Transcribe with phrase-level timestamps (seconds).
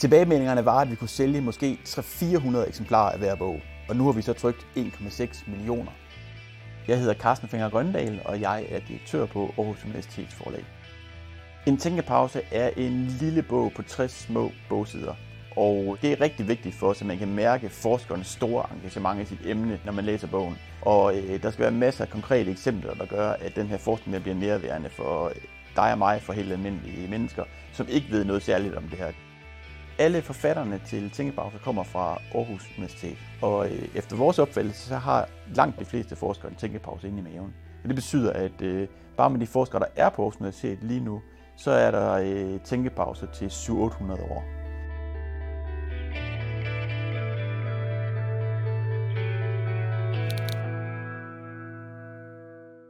[0.00, 4.12] Tilbagemeldingerne var, at vi kunne sælge måske 300-400 eksemplarer af hver bog, og nu har
[4.12, 5.90] vi så trykt 1,6 millioner.
[6.88, 10.64] Jeg hedder Carsten Finger Grøndal, og jeg er direktør på Aarhus Universitets forlag.
[11.66, 15.14] En tænkepause er en lille bog på 60 små bogsider,
[15.56, 19.24] og det er rigtig vigtigt for os, at man kan mærke forskernes store engagement i
[19.24, 20.58] sit emne, når man læser bogen.
[20.82, 24.22] Og øh, der skal være masser af konkrete eksempler, der gør, at den her forskning
[24.22, 25.34] bliver nærværende for øh,
[25.76, 29.12] dig og mig, for helt almindelige mennesker, som ikke ved noget særligt om det her.
[30.00, 35.28] Alle forfatterne til Tænkepause kommer fra Aarhus Universitet, og øh, efter vores opfattelse, så har
[35.54, 37.54] langt de fleste forskere en tænkepause inde i maven.
[37.82, 41.00] Og det betyder, at øh, bare med de forskere, der er på Aarhus Universitet lige
[41.00, 41.22] nu,
[41.56, 43.72] så er der øh, tænkepause til 700-800
[44.32, 44.59] år.